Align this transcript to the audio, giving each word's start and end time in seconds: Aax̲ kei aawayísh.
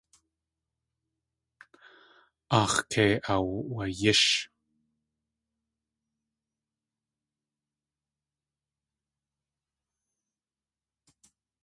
Aax̲ 2.59 2.79
kei 2.91 3.13
aawayísh. 3.31 4.27